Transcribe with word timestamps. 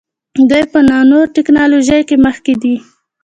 دوی 0.49 0.63
په 0.71 0.79
نانو 0.89 1.19
ټیکنالوژۍ 1.35 2.01
کې 2.09 2.15
مخکې 2.25 2.53
دي. 2.61 2.75